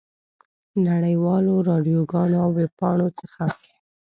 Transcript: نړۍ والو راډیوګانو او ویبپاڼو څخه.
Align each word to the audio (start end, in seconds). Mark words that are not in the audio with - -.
نړۍ 0.85 1.15
والو 1.23 1.53
راډیوګانو 1.69 2.35
او 2.43 2.49
ویبپاڼو 2.57 3.07
څخه. 3.19 3.43